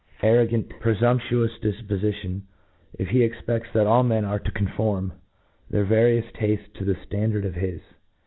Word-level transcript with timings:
arrogant, 0.23 0.67
prefumptuoUs 0.81 1.59
difpofition, 1.59 2.41
if 2.97 3.09
he 3.09 3.19
cxpefts 3.19 3.71
that 3.71 3.85
all 3.85 4.01
men 4.01 4.25
arc 4.25 4.43
to 4.43 4.51
conform 4.51 5.13
their 5.69 5.85
various 5.85 6.25
taftcs 6.33 6.73
to 6.73 6.83
the 6.83 6.95
ftandard 6.95 7.45
of 7.45 7.53
his. 7.53 7.81